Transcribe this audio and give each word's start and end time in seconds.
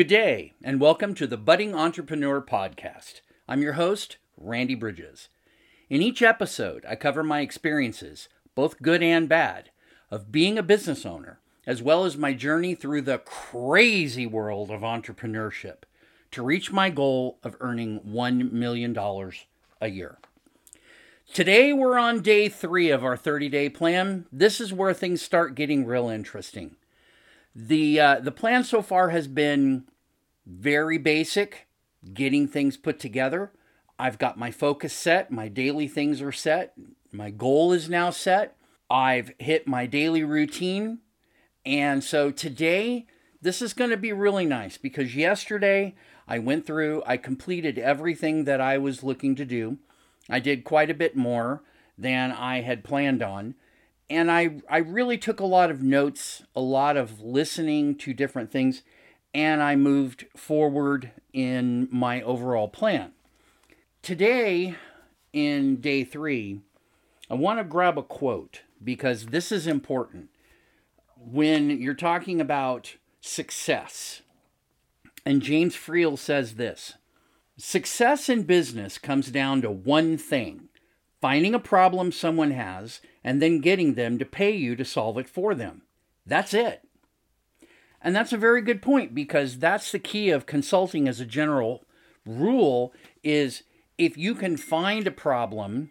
Good 0.00 0.06
day, 0.06 0.54
and 0.64 0.80
welcome 0.80 1.12
to 1.16 1.26
the 1.26 1.36
Budding 1.36 1.74
Entrepreneur 1.74 2.40
Podcast. 2.40 3.20
I'm 3.46 3.60
your 3.60 3.74
host, 3.74 4.16
Randy 4.38 4.74
Bridges. 4.74 5.28
In 5.90 6.00
each 6.00 6.22
episode, 6.22 6.86
I 6.88 6.96
cover 6.96 7.22
my 7.22 7.40
experiences, 7.40 8.30
both 8.54 8.80
good 8.80 9.02
and 9.02 9.28
bad, 9.28 9.68
of 10.10 10.32
being 10.32 10.56
a 10.56 10.62
business 10.62 11.04
owner, 11.04 11.38
as 11.66 11.82
well 11.82 12.06
as 12.06 12.16
my 12.16 12.32
journey 12.32 12.74
through 12.74 13.02
the 13.02 13.18
crazy 13.18 14.24
world 14.24 14.70
of 14.70 14.80
entrepreneurship 14.80 15.82
to 16.30 16.42
reach 16.42 16.72
my 16.72 16.88
goal 16.88 17.38
of 17.42 17.58
earning 17.60 18.00
$1 18.00 18.52
million 18.52 18.96
a 19.82 19.88
year. 19.90 20.16
Today, 21.34 21.74
we're 21.74 21.98
on 21.98 22.22
day 22.22 22.48
three 22.48 22.88
of 22.88 23.04
our 23.04 23.18
30 23.18 23.50
day 23.50 23.68
plan. 23.68 24.24
This 24.32 24.62
is 24.62 24.72
where 24.72 24.94
things 24.94 25.20
start 25.20 25.54
getting 25.54 25.84
real 25.84 26.08
interesting. 26.08 26.76
The, 27.54 28.00
uh, 28.00 28.20
the 28.20 28.30
plan 28.30 28.64
so 28.64 28.82
far 28.82 29.10
has 29.10 29.26
been 29.26 29.84
very 30.46 30.98
basic, 30.98 31.68
getting 32.14 32.46
things 32.46 32.76
put 32.76 32.98
together. 32.98 33.52
I've 33.98 34.18
got 34.18 34.38
my 34.38 34.50
focus 34.50 34.92
set, 34.92 35.30
my 35.30 35.48
daily 35.48 35.86
things 35.86 36.22
are 36.22 36.32
set, 36.32 36.74
my 37.12 37.30
goal 37.30 37.72
is 37.72 37.88
now 37.88 38.10
set. 38.10 38.56
I've 38.90 39.32
hit 39.38 39.68
my 39.68 39.86
daily 39.86 40.24
routine. 40.24 40.98
And 41.64 42.02
so 42.02 42.30
today, 42.30 43.06
this 43.40 43.62
is 43.62 43.72
going 43.72 43.90
to 43.90 43.96
be 43.96 44.12
really 44.12 44.46
nice 44.46 44.76
because 44.76 45.14
yesterday 45.14 45.94
I 46.26 46.38
went 46.38 46.66
through, 46.66 47.02
I 47.06 47.16
completed 47.16 47.78
everything 47.78 48.44
that 48.44 48.60
I 48.60 48.78
was 48.78 49.04
looking 49.04 49.34
to 49.36 49.44
do. 49.44 49.78
I 50.28 50.40
did 50.40 50.64
quite 50.64 50.90
a 50.90 50.94
bit 50.94 51.16
more 51.16 51.62
than 51.96 52.32
I 52.32 52.62
had 52.62 52.84
planned 52.84 53.22
on 53.22 53.54
and 54.10 54.30
I 54.30 54.56
I 54.68 54.78
really 54.78 55.16
took 55.16 55.40
a 55.40 55.46
lot 55.46 55.70
of 55.70 55.82
notes, 55.82 56.42
a 56.54 56.60
lot 56.60 56.96
of 56.96 57.20
listening 57.20 57.94
to 57.98 58.12
different 58.12 58.50
things, 58.50 58.82
and 59.32 59.62
I 59.62 59.76
moved 59.76 60.26
forward 60.36 61.12
in 61.32 61.88
my 61.90 62.20
overall 62.22 62.68
plan. 62.68 63.12
Today, 64.02 64.74
in 65.32 65.76
day 65.76 66.02
three, 66.02 66.60
I 67.30 67.34
want 67.34 67.60
to 67.60 67.64
grab 67.64 67.96
a 67.96 68.02
quote 68.02 68.62
because 68.82 69.26
this 69.26 69.52
is 69.52 69.66
important. 69.66 70.30
When 71.16 71.70
you're 71.70 71.94
talking 71.94 72.40
about 72.40 72.96
success, 73.20 74.22
and 75.24 75.42
James 75.42 75.76
Friel 75.76 76.18
says 76.18 76.54
this 76.56 76.94
Success 77.56 78.28
in 78.28 78.42
business 78.42 78.98
comes 78.98 79.30
down 79.30 79.62
to 79.62 79.70
one 79.70 80.16
thing 80.16 80.69
finding 81.20 81.54
a 81.54 81.60
problem 81.60 82.12
someone 82.12 82.52
has 82.52 83.00
and 83.22 83.40
then 83.40 83.60
getting 83.60 83.94
them 83.94 84.18
to 84.18 84.24
pay 84.24 84.50
you 84.50 84.74
to 84.76 84.84
solve 84.84 85.18
it 85.18 85.28
for 85.28 85.54
them. 85.54 85.82
That's 86.26 86.54
it. 86.54 86.82
And 88.02 88.16
that's 88.16 88.32
a 88.32 88.38
very 88.38 88.62
good 88.62 88.80
point 88.80 89.14
because 89.14 89.58
that's 89.58 89.92
the 89.92 89.98
key 89.98 90.30
of 90.30 90.46
consulting 90.46 91.06
as 91.06 91.20
a 91.20 91.26
general 91.26 91.84
rule 92.24 92.94
is 93.22 93.62
if 93.98 94.16
you 94.16 94.34
can 94.34 94.56
find 94.56 95.06
a 95.06 95.12
problem 95.12 95.90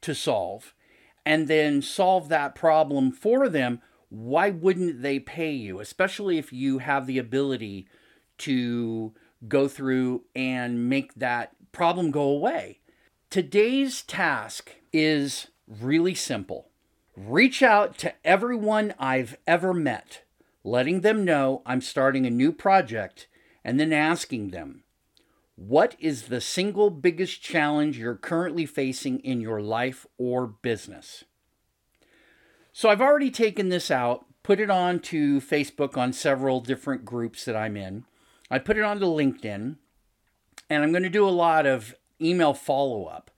to 0.00 0.14
solve 0.14 0.74
and 1.24 1.46
then 1.46 1.82
solve 1.82 2.28
that 2.28 2.54
problem 2.54 3.12
for 3.12 3.48
them, 3.48 3.80
why 4.08 4.50
wouldn't 4.50 5.02
they 5.02 5.18
pay 5.18 5.52
you? 5.52 5.78
Especially 5.80 6.38
if 6.38 6.52
you 6.52 6.78
have 6.78 7.06
the 7.06 7.18
ability 7.18 7.86
to 8.38 9.12
go 9.46 9.68
through 9.68 10.24
and 10.34 10.88
make 10.88 11.14
that 11.14 11.52
problem 11.72 12.10
go 12.10 12.22
away. 12.22 12.80
Today's 13.28 14.02
task 14.02 14.76
is 14.92 15.48
really 15.66 16.14
simple. 16.14 16.68
Reach 17.16 17.60
out 17.60 17.98
to 17.98 18.14
everyone 18.24 18.94
I've 19.00 19.36
ever 19.48 19.74
met, 19.74 20.22
letting 20.62 21.00
them 21.00 21.24
know 21.24 21.60
I'm 21.66 21.80
starting 21.80 22.24
a 22.24 22.30
new 22.30 22.52
project, 22.52 23.26
and 23.64 23.80
then 23.80 23.92
asking 23.92 24.50
them, 24.50 24.84
What 25.56 25.96
is 25.98 26.24
the 26.24 26.40
single 26.40 26.88
biggest 26.88 27.42
challenge 27.42 27.98
you're 27.98 28.14
currently 28.14 28.64
facing 28.64 29.18
in 29.20 29.40
your 29.40 29.60
life 29.60 30.06
or 30.18 30.46
business? 30.46 31.24
So 32.72 32.88
I've 32.88 33.02
already 33.02 33.32
taken 33.32 33.70
this 33.70 33.90
out, 33.90 34.24
put 34.44 34.60
it 34.60 34.70
on 34.70 35.00
to 35.00 35.40
Facebook 35.40 35.96
on 35.96 36.12
several 36.12 36.60
different 36.60 37.04
groups 37.04 37.44
that 37.44 37.56
I'm 37.56 37.76
in. 37.76 38.04
I 38.52 38.60
put 38.60 38.78
it 38.78 38.84
onto 38.84 39.06
LinkedIn, 39.06 39.76
and 40.70 40.84
I'm 40.84 40.92
going 40.92 41.02
to 41.02 41.10
do 41.10 41.28
a 41.28 41.30
lot 41.30 41.66
of 41.66 41.96
email 42.20 42.54
follow 42.54 43.04
up. 43.04 43.30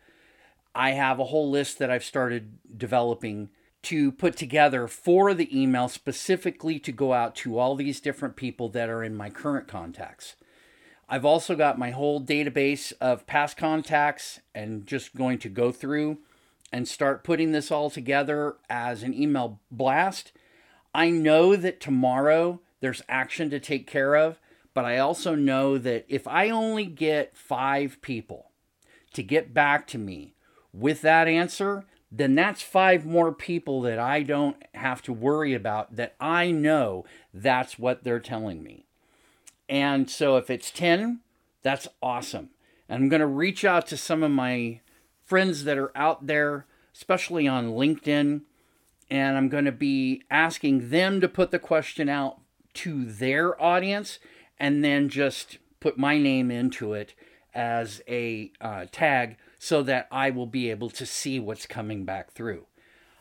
I 0.74 0.90
have 0.92 1.18
a 1.18 1.24
whole 1.24 1.50
list 1.50 1.78
that 1.78 1.90
I've 1.90 2.04
started 2.04 2.58
developing 2.76 3.48
to 3.82 4.12
put 4.12 4.36
together 4.36 4.86
for 4.86 5.34
the 5.34 5.60
email 5.60 5.88
specifically 5.88 6.78
to 6.80 6.92
go 6.92 7.12
out 7.12 7.34
to 7.36 7.58
all 7.58 7.74
these 7.74 8.00
different 8.00 8.36
people 8.36 8.68
that 8.70 8.88
are 8.88 9.02
in 9.02 9.14
my 9.14 9.30
current 9.30 9.68
contacts. 9.68 10.36
I've 11.08 11.24
also 11.24 11.54
got 11.56 11.78
my 11.78 11.90
whole 11.90 12.20
database 12.20 12.92
of 13.00 13.26
past 13.26 13.56
contacts 13.56 14.40
and 14.54 14.86
just 14.86 15.14
going 15.14 15.38
to 15.38 15.48
go 15.48 15.72
through 15.72 16.18
and 16.70 16.86
start 16.86 17.24
putting 17.24 17.52
this 17.52 17.70
all 17.70 17.88
together 17.88 18.56
as 18.68 19.02
an 19.02 19.14
email 19.14 19.60
blast. 19.70 20.32
I 20.94 21.08
know 21.10 21.56
that 21.56 21.80
tomorrow 21.80 22.60
there's 22.80 23.02
action 23.08 23.48
to 23.50 23.58
take 23.58 23.86
care 23.86 24.16
of, 24.16 24.38
but 24.74 24.84
I 24.84 24.98
also 24.98 25.34
know 25.34 25.78
that 25.78 26.04
if 26.08 26.28
I 26.28 26.50
only 26.50 26.84
get 26.84 27.36
five 27.36 28.02
people 28.02 28.47
to 29.14 29.22
get 29.22 29.54
back 29.54 29.86
to 29.88 29.98
me 29.98 30.34
with 30.72 31.02
that 31.02 31.28
answer, 31.28 31.84
then 32.10 32.34
that's 32.34 32.62
five 32.62 33.04
more 33.04 33.32
people 33.32 33.82
that 33.82 33.98
I 33.98 34.22
don't 34.22 34.56
have 34.74 35.02
to 35.02 35.12
worry 35.12 35.54
about 35.54 35.96
that 35.96 36.14
I 36.18 36.50
know 36.50 37.04
that's 37.34 37.78
what 37.78 38.04
they're 38.04 38.20
telling 38.20 38.62
me. 38.62 38.86
And 39.68 40.08
so 40.08 40.36
if 40.36 40.48
it's 40.48 40.70
10, 40.70 41.20
that's 41.62 41.88
awesome. 42.02 42.50
And 42.88 43.02
I'm 43.02 43.08
going 43.10 43.20
to 43.20 43.26
reach 43.26 43.64
out 43.64 43.86
to 43.88 43.96
some 43.96 44.22
of 44.22 44.30
my 44.30 44.80
friends 45.24 45.64
that 45.64 45.76
are 45.76 45.92
out 45.94 46.26
there, 46.26 46.64
especially 46.94 47.46
on 47.46 47.72
LinkedIn, 47.72 48.40
and 49.10 49.36
I'm 49.36 49.48
going 49.50 49.66
to 49.66 49.72
be 49.72 50.22
asking 50.30 50.90
them 50.90 51.20
to 51.20 51.28
put 51.28 51.50
the 51.50 51.58
question 51.58 52.08
out 52.08 52.40
to 52.74 53.04
their 53.04 53.60
audience 53.60 54.18
and 54.58 54.82
then 54.82 55.08
just 55.08 55.58
put 55.80 55.98
my 55.98 56.18
name 56.18 56.50
into 56.50 56.94
it 56.94 57.14
as 57.58 58.00
a 58.06 58.52
uh, 58.60 58.86
tag 58.92 59.36
so 59.58 59.82
that 59.82 60.06
I 60.12 60.30
will 60.30 60.46
be 60.46 60.70
able 60.70 60.90
to 60.90 61.04
see 61.04 61.40
what's 61.40 61.66
coming 61.66 62.04
back 62.04 62.30
through. 62.30 62.66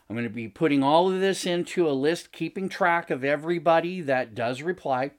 I'm 0.08 0.14
going 0.14 0.28
to 0.28 0.32
be 0.32 0.46
putting 0.46 0.82
all 0.82 1.12
of 1.12 1.20
this 1.20 1.44
into 1.44 1.88
a 1.88 1.90
list, 1.90 2.30
keeping 2.30 2.68
track 2.68 3.10
of 3.10 3.24
everybody 3.24 4.00
that 4.02 4.36
does 4.36 4.62
reply. 4.62 5.10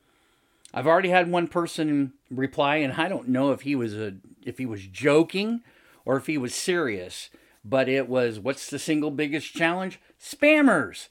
I've 0.73 0.87
already 0.87 1.09
had 1.09 1.29
one 1.29 1.49
person 1.49 2.13
reply, 2.31 2.77
and 2.77 2.93
I 2.93 3.09
don't 3.09 3.27
know 3.27 3.51
if 3.51 3.61
he 3.61 3.75
was 3.75 3.93
a 3.93 4.15
if 4.45 4.57
he 4.57 4.65
was 4.65 4.87
joking 4.87 5.61
or 6.05 6.15
if 6.15 6.27
he 6.27 6.37
was 6.37 6.55
serious, 6.55 7.29
but 7.65 7.89
it 7.89 8.07
was 8.07 8.39
what's 8.39 8.69
the 8.69 8.79
single 8.79 9.11
biggest 9.11 9.53
challenge? 9.53 9.99
Spammers. 10.19 11.09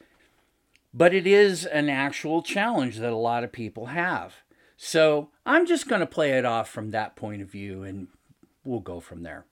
But 0.95 1.13
it 1.13 1.27
is 1.27 1.67
an 1.67 1.91
actual 1.91 2.43
challenge 2.43 2.97
that 2.97 3.13
a 3.13 3.17
lot 3.17 3.45
of 3.45 3.53
people 3.53 3.87
have. 3.87 4.37
So 4.81 5.31
I'm 5.45 5.67
just 5.67 5.89
going 5.89 6.01
to 6.01 6.07
play 6.07 6.39
it 6.39 6.45
off 6.45 6.71
from 6.71 6.93
that 6.93 7.17
point 7.17 7.43
of 7.43 7.51
view 7.51 7.83
and 7.83 8.07
we'll 8.65 8.81
go 8.81 9.01
from 9.01 9.25
there. 9.25 9.45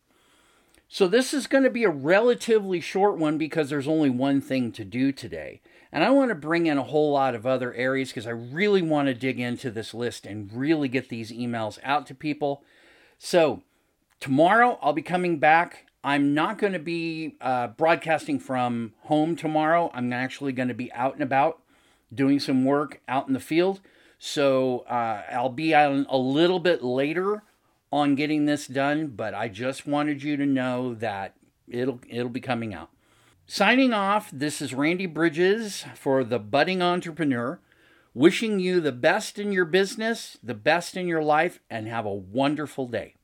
So, 0.88 1.08
this 1.08 1.34
is 1.34 1.48
going 1.48 1.64
to 1.64 1.70
be 1.70 1.82
a 1.82 1.90
relatively 1.90 2.80
short 2.80 3.18
one 3.18 3.38
because 3.38 3.68
there's 3.68 3.88
only 3.88 4.08
one 4.08 4.40
thing 4.40 4.70
to 4.70 4.84
do 4.84 5.10
today. 5.10 5.60
And 5.90 6.04
I 6.04 6.10
want 6.10 6.28
to 6.28 6.36
bring 6.36 6.66
in 6.66 6.78
a 6.78 6.84
whole 6.84 7.10
lot 7.10 7.34
of 7.34 7.44
other 7.44 7.74
areas 7.74 8.10
because 8.10 8.28
I 8.28 8.30
really 8.30 8.82
want 8.82 9.08
to 9.08 9.14
dig 9.14 9.40
into 9.40 9.72
this 9.72 9.92
list 9.92 10.26
and 10.26 10.52
really 10.52 10.86
get 10.86 11.08
these 11.08 11.32
emails 11.32 11.80
out 11.82 12.06
to 12.06 12.14
people. 12.14 12.62
So, 13.18 13.64
tomorrow 14.20 14.78
I'll 14.80 14.92
be 14.92 15.02
coming 15.02 15.40
back. 15.40 15.86
I'm 16.04 16.34
not 16.34 16.56
going 16.56 16.72
to 16.72 16.78
be 16.78 17.34
uh, 17.40 17.66
broadcasting 17.66 18.38
from 18.38 18.92
home 19.02 19.34
tomorrow. 19.34 19.90
I'm 19.92 20.12
actually 20.12 20.52
going 20.52 20.68
to 20.68 20.74
be 20.74 20.92
out 20.92 21.14
and 21.14 21.22
about 21.22 21.62
doing 22.14 22.38
some 22.38 22.64
work 22.64 23.00
out 23.08 23.26
in 23.26 23.34
the 23.34 23.40
field. 23.40 23.80
So, 24.18 24.80
uh, 24.88 25.22
I'll 25.30 25.50
be 25.50 25.74
on 25.74 26.06
a 26.08 26.16
little 26.16 26.58
bit 26.58 26.82
later 26.82 27.42
on 27.92 28.14
getting 28.14 28.46
this 28.46 28.66
done, 28.66 29.08
but 29.08 29.34
I 29.34 29.48
just 29.48 29.86
wanted 29.86 30.22
you 30.22 30.36
to 30.36 30.46
know 30.46 30.94
that 30.94 31.34
it'll 31.68 32.00
it'll 32.08 32.28
be 32.28 32.40
coming 32.40 32.74
out. 32.74 32.90
Signing 33.46 33.92
off, 33.92 34.30
this 34.32 34.60
is 34.60 34.74
Randy 34.74 35.06
Bridges 35.06 35.84
for 35.94 36.24
the 36.24 36.38
budding 36.38 36.82
entrepreneur, 36.82 37.60
wishing 38.12 38.58
you 38.58 38.80
the 38.80 38.92
best 38.92 39.38
in 39.38 39.52
your 39.52 39.64
business, 39.64 40.36
the 40.42 40.54
best 40.54 40.96
in 40.96 41.06
your 41.06 41.22
life 41.22 41.60
and 41.70 41.86
have 41.86 42.06
a 42.06 42.12
wonderful 42.12 42.88
day. 42.88 43.15